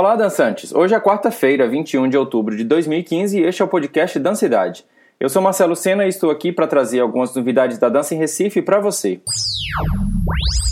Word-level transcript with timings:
Olá, 0.00 0.16
dançantes! 0.16 0.72
Hoje 0.74 0.94
é 0.94 0.98
quarta-feira, 0.98 1.68
21 1.68 2.08
de 2.08 2.16
outubro 2.16 2.56
de 2.56 2.64
2015 2.64 3.38
e 3.38 3.42
este 3.42 3.60
é 3.60 3.64
o 3.66 3.68
podcast 3.68 4.18
Dancidade. 4.18 4.82
Eu 5.20 5.28
sou 5.28 5.42
Marcelo 5.42 5.76
Sena 5.76 6.06
e 6.06 6.08
estou 6.08 6.30
aqui 6.30 6.50
para 6.50 6.66
trazer 6.66 7.00
algumas 7.00 7.34
novidades 7.34 7.76
da 7.76 7.90
dança 7.90 8.14
em 8.14 8.16
Recife 8.16 8.62
para 8.62 8.80
você. 8.80 9.20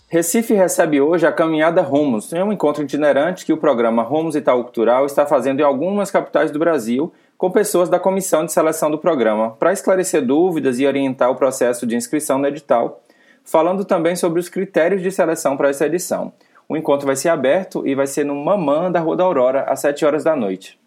Recife 0.08 0.54
recebe 0.54 1.02
hoje 1.02 1.26
a 1.26 1.30
Caminhada 1.30 1.82
Rumos, 1.82 2.32
é 2.32 2.42
um 2.42 2.50
encontro 2.50 2.82
itinerante 2.82 3.44
que 3.44 3.52
o 3.52 3.58
programa 3.58 4.02
Rumos 4.02 4.34
Itaú 4.34 4.62
Cultural 4.62 5.04
está 5.04 5.26
fazendo 5.26 5.60
em 5.60 5.62
algumas 5.62 6.10
capitais 6.10 6.50
do 6.50 6.58
Brasil 6.58 7.12
com 7.36 7.50
pessoas 7.50 7.90
da 7.90 7.98
comissão 7.98 8.46
de 8.46 8.52
seleção 8.54 8.90
do 8.90 8.96
programa, 8.96 9.50
para 9.58 9.74
esclarecer 9.74 10.24
dúvidas 10.24 10.80
e 10.80 10.86
orientar 10.86 11.30
o 11.30 11.36
processo 11.36 11.86
de 11.86 11.94
inscrição 11.94 12.38
no 12.38 12.46
edital, 12.46 13.02
falando 13.44 13.84
também 13.84 14.16
sobre 14.16 14.40
os 14.40 14.48
critérios 14.48 15.02
de 15.02 15.12
seleção 15.12 15.54
para 15.54 15.68
essa 15.68 15.84
edição. 15.84 16.32
O 16.70 16.76
encontro 16.76 17.06
vai 17.06 17.16
ser 17.16 17.30
aberto 17.30 17.86
e 17.86 17.94
vai 17.94 18.06
ser 18.06 18.24
no 18.24 18.34
Mamã 18.34 18.92
da 18.92 19.00
Rua 19.00 19.16
da 19.16 19.24
Aurora, 19.24 19.62
às 19.62 19.80
7 19.80 20.04
horas 20.04 20.22
da 20.22 20.36
noite. 20.36 20.78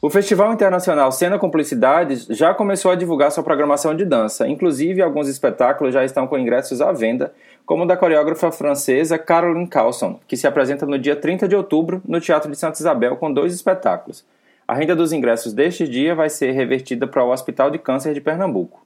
O 0.00 0.08
Festival 0.08 0.54
Internacional 0.54 1.12
Cena 1.12 1.38
Cumplicidades 1.38 2.26
já 2.30 2.54
começou 2.54 2.90
a 2.90 2.94
divulgar 2.94 3.30
sua 3.30 3.44
programação 3.44 3.94
de 3.94 4.06
dança. 4.06 4.48
Inclusive, 4.48 5.02
alguns 5.02 5.28
espetáculos 5.28 5.92
já 5.92 6.02
estão 6.02 6.26
com 6.26 6.38
ingressos 6.38 6.80
à 6.80 6.92
venda, 6.92 7.34
como 7.66 7.84
o 7.84 7.86
da 7.86 7.94
coreógrafa 7.94 8.50
francesa 8.50 9.18
Caroline 9.18 9.66
Carlson, 9.66 10.18
que 10.26 10.36
se 10.36 10.46
apresenta 10.46 10.86
no 10.86 10.98
dia 10.98 11.14
30 11.14 11.46
de 11.46 11.54
outubro 11.54 12.00
no 12.06 12.18
Teatro 12.18 12.50
de 12.50 12.56
Santa 12.56 12.80
Isabel 12.80 13.16
com 13.16 13.30
dois 13.30 13.52
espetáculos. 13.52 14.24
A 14.66 14.72
renda 14.72 14.96
dos 14.96 15.12
ingressos 15.12 15.52
deste 15.52 15.86
dia 15.86 16.14
vai 16.14 16.30
ser 16.30 16.52
revertida 16.52 17.06
para 17.06 17.22
o 17.22 17.30
Hospital 17.30 17.70
de 17.70 17.78
Câncer 17.78 18.14
de 18.14 18.22
Pernambuco. 18.22 18.80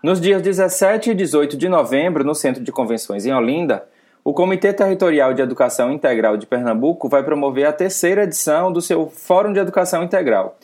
Nos 0.00 0.20
dias 0.20 0.40
17 0.40 1.10
e 1.10 1.14
18 1.14 1.56
de 1.56 1.68
novembro, 1.68 2.22
no 2.22 2.36
Centro 2.36 2.62
de 2.62 2.70
Convenções 2.70 3.26
em 3.26 3.34
Olinda, 3.34 3.84
o 4.26 4.34
Comitê 4.34 4.72
Territorial 4.72 5.32
de 5.32 5.40
Educação 5.40 5.92
Integral 5.92 6.36
de 6.36 6.48
Pernambuco 6.48 7.08
vai 7.08 7.22
promover 7.22 7.64
a 7.64 7.72
terceira 7.72 8.24
edição 8.24 8.72
do 8.72 8.82
seu 8.82 9.08
Fórum 9.08 9.52
de 9.52 9.60
Educação 9.60 10.02
Integral. 10.02 10.58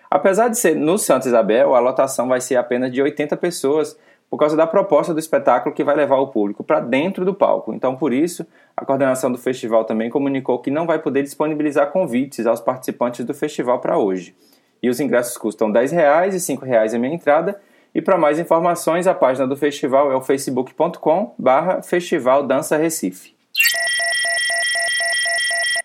Apesar 0.09 0.47
de 0.47 0.57
ser 0.57 0.75
no 0.75 0.97
Santa 0.97 1.27
Isabel, 1.27 1.75
a 1.75 1.79
lotação 1.79 2.27
vai 2.27 2.41
ser 2.41 2.55
apenas 2.55 2.91
de 2.91 3.01
80 3.01 3.37
pessoas, 3.37 3.97
por 4.27 4.37
causa 4.37 4.57
da 4.57 4.65
proposta 4.65 5.13
do 5.13 5.19
espetáculo 5.19 5.73
que 5.73 5.83
vai 5.83 5.95
levar 5.95 6.17
o 6.17 6.27
público 6.27 6.63
para 6.63 6.79
dentro 6.79 7.23
do 7.23 7.33
palco. 7.33 7.73
Então, 7.73 7.95
por 7.95 8.11
isso, 8.11 8.45
a 8.75 8.83
coordenação 8.83 9.31
do 9.31 9.37
festival 9.37 9.85
também 9.85 10.09
comunicou 10.09 10.59
que 10.59 10.71
não 10.71 10.87
vai 10.87 10.97
poder 10.97 11.21
disponibilizar 11.21 11.91
convites 11.91 12.47
aos 12.47 12.59
participantes 12.59 13.23
do 13.23 13.35
festival 13.35 13.79
para 13.79 13.99
hoje. 13.99 14.35
E 14.81 14.89
os 14.89 14.99
ingressos 14.99 15.37
custam 15.37 15.67
R$ 15.67 15.73
10 15.73 15.91
e 15.91 15.95
R$ 15.95 16.01
5,00 16.01 16.95
a 16.95 16.99
meia 16.99 17.13
entrada 17.13 17.61
e 17.95 18.01
para 18.01 18.17
mais 18.17 18.37
informações, 18.37 19.07
a 19.07 19.13
página 19.13 19.47
do 19.47 19.55
festival 19.55 20.11
é 20.11 20.15
o 20.17 20.21
facebook.com 20.21 21.33
barra 21.39 21.81
Festival 21.81 22.43
Dança 22.43 22.75
Recife. 22.75 23.33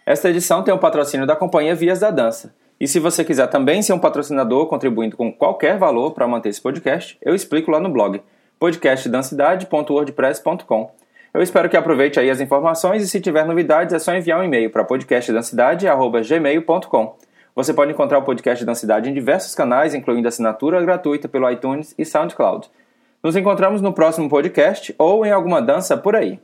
Esta 0.04 0.28
edição 0.28 0.64
tem 0.64 0.74
o 0.74 0.76
um 0.76 0.80
patrocínio 0.80 1.24
da 1.24 1.36
companhia 1.36 1.72
Vias 1.72 2.00
da 2.00 2.10
Dança. 2.10 2.52
E 2.80 2.88
se 2.88 2.98
você 2.98 3.24
quiser 3.24 3.46
também 3.46 3.80
ser 3.80 3.92
um 3.92 3.98
patrocinador 4.00 4.66
contribuindo 4.66 5.16
com 5.16 5.32
qualquer 5.32 5.78
valor 5.78 6.10
para 6.10 6.26
manter 6.26 6.48
esse 6.48 6.60
podcast, 6.60 7.16
eu 7.22 7.32
explico 7.32 7.70
lá 7.70 7.78
no 7.78 7.88
blog 7.88 8.20
podcastdancidade.wordpress.com. 8.58 10.90
Eu 11.32 11.42
espero 11.42 11.68
que 11.68 11.76
aproveite 11.76 12.18
aí 12.18 12.28
as 12.28 12.40
informações 12.40 13.04
e 13.04 13.08
se 13.08 13.20
tiver 13.20 13.46
novidades 13.46 13.94
é 13.94 14.00
só 14.00 14.12
enviar 14.12 14.40
um 14.40 14.42
e-mail 14.42 14.68
para 14.68 14.82
podcastdancidade.gmail.com. 14.82 17.29
Você 17.54 17.74
pode 17.74 17.92
encontrar 17.92 18.18
o 18.18 18.22
podcast 18.22 18.64
da 18.64 18.74
Cidade 18.74 19.10
em 19.10 19.14
diversos 19.14 19.54
canais, 19.54 19.94
incluindo 19.94 20.28
assinatura 20.28 20.80
gratuita 20.80 21.28
pelo 21.28 21.50
iTunes 21.50 21.94
e 21.98 22.04
SoundCloud. 22.04 22.70
Nos 23.22 23.36
encontramos 23.36 23.82
no 23.82 23.92
próximo 23.92 24.28
podcast 24.28 24.94
ou 24.96 25.26
em 25.26 25.32
alguma 25.32 25.60
dança 25.60 25.96
por 25.96 26.16
aí. 26.16 26.38